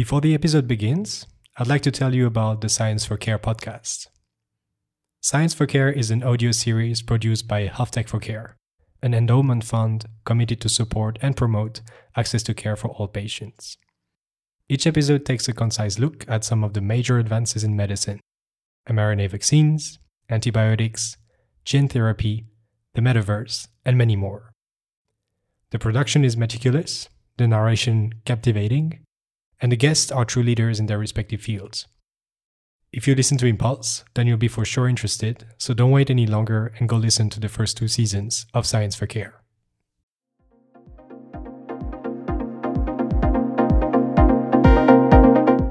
Before 0.00 0.22
the 0.22 0.32
episode 0.32 0.66
begins, 0.66 1.26
I'd 1.58 1.66
like 1.66 1.82
to 1.82 1.90
tell 1.90 2.14
you 2.14 2.24
about 2.24 2.62
the 2.62 2.70
Science 2.70 3.04
for 3.04 3.18
Care 3.18 3.38
podcast. 3.38 4.06
Science 5.20 5.52
for 5.52 5.66
Care 5.66 5.92
is 5.92 6.10
an 6.10 6.22
audio 6.22 6.52
series 6.52 7.02
produced 7.02 7.46
by 7.46 7.66
Health 7.66 7.90
Tech 7.90 8.08
for 8.08 8.18
Care, 8.18 8.56
an 9.02 9.12
endowment 9.12 9.62
fund 9.62 10.06
committed 10.24 10.58
to 10.62 10.70
support 10.70 11.18
and 11.20 11.36
promote 11.36 11.82
access 12.16 12.42
to 12.44 12.54
care 12.54 12.76
for 12.76 12.88
all 12.88 13.08
patients. 13.08 13.76
Each 14.70 14.86
episode 14.86 15.26
takes 15.26 15.48
a 15.48 15.52
concise 15.52 15.98
look 15.98 16.24
at 16.26 16.44
some 16.44 16.64
of 16.64 16.72
the 16.72 16.80
major 16.80 17.18
advances 17.18 17.62
in 17.62 17.76
medicine 17.76 18.20
mRNA 18.88 19.28
vaccines, 19.32 19.98
antibiotics, 20.30 21.18
gene 21.66 21.88
therapy, 21.88 22.46
the 22.94 23.02
metaverse, 23.02 23.68
and 23.84 23.98
many 23.98 24.16
more. 24.16 24.54
The 25.72 25.78
production 25.78 26.24
is 26.24 26.38
meticulous, 26.38 27.10
the 27.36 27.46
narration 27.46 28.14
captivating, 28.24 29.04
and 29.60 29.70
the 29.70 29.76
guests 29.76 30.10
are 30.10 30.24
true 30.24 30.42
leaders 30.42 30.80
in 30.80 30.86
their 30.86 30.98
respective 30.98 31.40
fields. 31.40 31.86
If 32.92 33.06
you 33.06 33.14
listen 33.14 33.36
to 33.38 33.46
Impulse, 33.46 34.04
then 34.14 34.26
you'll 34.26 34.38
be 34.38 34.48
for 34.48 34.64
sure 34.64 34.88
interested, 34.88 35.46
so 35.58 35.74
don't 35.74 35.90
wait 35.90 36.10
any 36.10 36.26
longer 36.26 36.72
and 36.78 36.88
go 36.88 36.96
listen 36.96 37.28
to 37.30 37.40
the 37.40 37.48
first 37.48 37.76
two 37.76 37.86
seasons 37.86 38.46
of 38.54 38.66
Science 38.66 38.96
for 38.96 39.06
Care. 39.06 39.34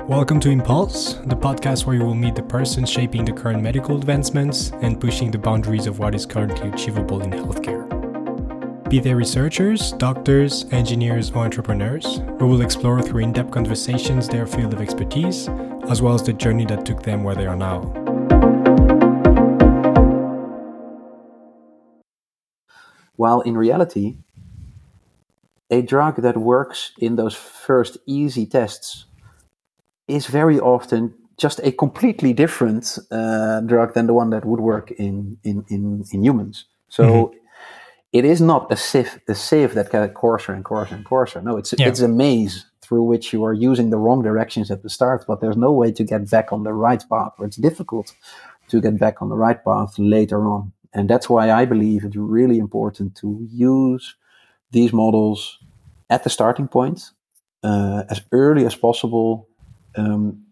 Welcome 0.07 0.39
to 0.41 0.49
Impulse, 0.49 1.15
the 1.25 1.35
podcast 1.35 1.85
where 1.85 1.95
you 1.95 2.03
will 2.03 2.13
meet 2.13 2.35
the 2.35 2.43
person 2.43 2.85
shaping 2.85 3.25
the 3.25 3.31
current 3.31 3.63
medical 3.63 3.97
advancements 3.97 4.71
and 4.81 4.99
pushing 4.99 5.31
the 5.31 5.37
boundaries 5.37 5.87
of 5.87 5.99
what 5.99 6.13
is 6.13 6.25
currently 6.25 6.69
achievable 6.69 7.21
in 7.21 7.31
healthcare. 7.31 7.78
Be 8.89 8.99
they 8.99 9.13
researchers, 9.13 9.91
doctors, 9.91 10.65
engineers, 10.71 11.29
or 11.29 11.45
entrepreneurs, 11.45 12.21
we 12.39 12.47
will 12.47 12.61
explore 12.61 12.99
through 13.03 13.21
in 13.21 13.31
depth 13.31 13.51
conversations 13.51 14.27
their 14.27 14.47
field 14.47 14.73
of 14.73 14.81
expertise, 14.81 15.47
as 15.89 16.01
well 16.01 16.15
as 16.15 16.23
the 16.23 16.33
journey 16.33 16.65
that 16.65 16.87
took 16.87 17.03
them 17.03 17.23
where 17.23 17.35
they 17.35 17.45
are 17.45 17.55
now. 17.55 17.81
While 23.15 23.41
in 23.41 23.55
reality, 23.55 24.17
a 25.69 25.83
drug 25.83 26.23
that 26.23 26.37
works 26.37 26.91
in 26.97 27.15
those 27.15 27.35
first 27.35 27.99
easy 28.07 28.47
tests 28.47 29.05
is 30.07 30.25
very 30.25 30.59
often 30.59 31.13
just 31.37 31.59
a 31.63 31.71
completely 31.71 32.33
different 32.33 32.97
uh, 33.11 33.61
drug 33.61 33.93
than 33.93 34.07
the 34.07 34.15
one 34.15 34.31
that 34.31 34.45
would 34.45 34.59
work 34.59 34.89
in 34.89 35.37
in 35.43 35.63
in, 35.67 36.05
in 36.11 36.23
humans. 36.23 36.65
So 36.87 37.03
mm-hmm. 37.03 37.38
It 38.11 38.25
is 38.25 38.41
not 38.41 38.71
a 38.71 38.75
sieve 38.75 39.19
a 39.27 39.35
sieve 39.35 39.73
that 39.75 39.91
gets 39.91 40.13
coarser 40.15 40.53
and 40.53 40.65
coarser 40.65 40.95
and 40.95 41.05
coarser. 41.05 41.41
No, 41.41 41.57
it's 41.57 41.73
yeah. 41.77 41.87
it's 41.87 42.01
a 42.01 42.07
maze 42.07 42.65
through 42.81 43.03
which 43.03 43.31
you 43.33 43.43
are 43.43 43.53
using 43.53 43.91
the 43.91 43.97
wrong 43.97 44.23
directions 44.23 44.71
at 44.71 44.81
the 44.81 44.89
start, 44.89 45.23
but 45.27 45.41
there's 45.41 45.57
no 45.57 45.71
way 45.71 45.91
to 45.91 46.03
get 46.03 46.29
back 46.29 46.51
on 46.51 46.63
the 46.63 46.73
right 46.73 47.03
path, 47.07 47.33
or 47.37 47.45
it's 47.45 47.57
difficult 47.57 48.13
to 48.69 48.81
get 48.81 48.97
back 48.97 49.21
on 49.21 49.29
the 49.29 49.35
right 49.35 49.63
path 49.63 49.99
later 49.99 50.47
on. 50.47 50.71
And 50.93 51.07
that's 51.07 51.29
why 51.29 51.51
I 51.51 51.65
believe 51.65 52.03
it's 52.03 52.15
really 52.15 52.57
important 52.57 53.15
to 53.17 53.47
use 53.51 54.15
these 54.71 54.91
models 54.91 55.59
at 56.09 56.23
the 56.23 56.29
starting 56.31 56.67
point 56.67 57.11
uh, 57.63 58.03
as 58.09 58.21
early 58.31 58.65
as 58.65 58.75
possible 58.75 59.47
um, 59.95 60.43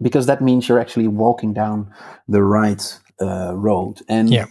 because 0.00 0.26
that 0.26 0.40
means 0.40 0.68
you're 0.68 0.80
actually 0.80 1.08
walking 1.08 1.52
down 1.52 1.92
the 2.28 2.42
right 2.42 2.98
uh, 3.20 3.54
road. 3.54 4.00
And 4.08 4.30
yeah. 4.30 4.46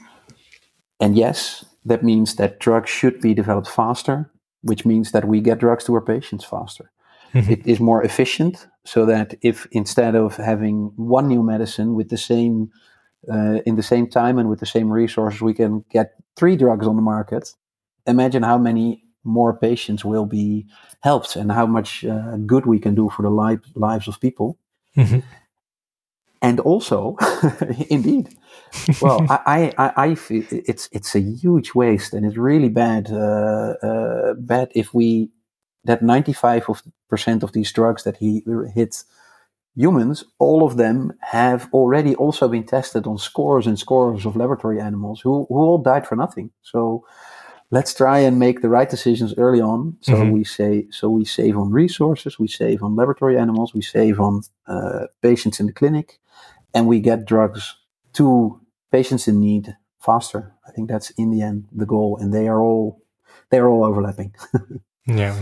and 0.99 1.17
yes, 1.17 1.65
that 1.85 2.03
means 2.03 2.35
that 2.35 2.59
drugs 2.59 2.89
should 2.89 3.21
be 3.21 3.33
developed 3.33 3.69
faster, 3.69 4.31
which 4.61 4.85
means 4.85 5.11
that 5.11 5.25
we 5.25 5.41
get 5.41 5.59
drugs 5.59 5.85
to 5.85 5.93
our 5.93 6.01
patients 6.01 6.45
faster. 6.45 6.91
Mm-hmm. 7.33 7.51
It 7.51 7.67
is 7.67 7.79
more 7.79 8.03
efficient, 8.03 8.67
so 8.85 9.05
that 9.05 9.35
if 9.41 9.67
instead 9.71 10.15
of 10.15 10.37
having 10.37 10.91
one 10.95 11.27
new 11.27 11.43
medicine 11.43 11.93
with 11.93 12.09
the 12.09 12.17
same 12.17 12.71
uh, 13.31 13.59
in 13.65 13.75
the 13.75 13.83
same 13.83 14.07
time 14.07 14.39
and 14.39 14.49
with 14.49 14.59
the 14.59 14.65
same 14.65 14.91
resources, 14.91 15.41
we 15.41 15.53
can 15.53 15.83
get 15.91 16.15
three 16.35 16.55
drugs 16.55 16.87
on 16.87 16.95
the 16.95 17.01
market. 17.01 17.53
Imagine 18.07 18.43
how 18.43 18.57
many 18.57 19.03
more 19.23 19.53
patients 19.53 20.03
will 20.03 20.25
be 20.25 20.65
helped 21.01 21.35
and 21.35 21.51
how 21.51 21.67
much 21.67 22.03
uh, 22.05 22.37
good 22.45 22.65
we 22.65 22.79
can 22.79 22.95
do 22.95 23.09
for 23.09 23.21
the 23.21 23.29
li- 23.29 23.59
lives 23.75 24.07
of 24.07 24.19
people. 24.19 24.57
Mm-hmm. 24.97 25.19
And 26.41 26.59
also, 26.61 27.17
indeed, 27.89 28.29
well, 29.01 29.25
I, 29.29 29.73
I, 29.77 29.91
I 29.97 30.15
feel 30.15 30.45
it's 30.49 30.87
it's 30.93 31.13
a 31.13 31.19
huge 31.19 31.75
waste, 31.75 32.13
and 32.13 32.25
it's 32.25 32.37
really 32.37 32.69
bad. 32.69 33.11
Uh, 33.11 33.75
uh, 33.83 34.33
bad 34.35 34.71
if 34.73 34.93
we 34.93 35.31
that 35.83 36.01
ninety 36.01 36.31
five 36.31 36.65
percent 37.09 37.43
of 37.43 37.51
these 37.51 37.73
drugs 37.73 38.03
that 38.03 38.17
he 38.17 38.43
hit 38.73 39.03
humans, 39.75 40.23
all 40.39 40.65
of 40.65 40.77
them 40.77 41.11
have 41.21 41.67
already 41.73 42.15
also 42.15 42.47
been 42.47 42.65
tested 42.65 43.05
on 43.05 43.17
scores 43.17 43.67
and 43.67 43.77
scores 43.77 44.25
of 44.25 44.37
laboratory 44.37 44.79
animals 44.79 45.19
who 45.19 45.45
who 45.49 45.55
all 45.55 45.77
died 45.77 46.07
for 46.07 46.15
nothing. 46.15 46.51
So 46.61 47.05
let's 47.71 47.93
try 47.93 48.19
and 48.19 48.39
make 48.39 48.61
the 48.61 48.69
right 48.69 48.89
decisions 48.89 49.33
early 49.37 49.61
on. 49.61 49.97
So 50.01 50.13
mm-hmm. 50.13 50.31
we 50.31 50.43
say, 50.43 50.87
so 50.89 51.09
we 51.09 51.25
save 51.25 51.57
on 51.57 51.71
resources, 51.71 52.39
we 52.39 52.47
save 52.47 52.81
on 52.83 52.95
laboratory 52.95 53.37
animals, 53.37 53.73
we 53.73 53.81
save 53.81 54.19
on 54.19 54.41
uh, 54.67 55.05
patients 55.21 55.59
in 55.59 55.67
the 55.67 55.73
clinic, 55.73 56.19
and 56.73 56.87
we 56.87 56.99
get 56.99 57.25
drugs 57.25 57.75
to 58.13 58.59
patients 58.91 59.27
in 59.27 59.39
need 59.39 59.75
faster. 59.99 60.53
I 60.67 60.71
think 60.71 60.89
that's 60.89 61.11
in 61.11 61.31
the 61.31 61.41
end 61.41 61.67
the 61.71 61.85
goal, 61.85 62.17
and 62.19 62.33
they 62.33 62.47
are 62.47 62.61
all 62.61 63.01
they 63.49 63.57
are 63.59 63.69
all 63.69 63.83
overlapping. 63.83 64.33
yeah. 65.05 65.41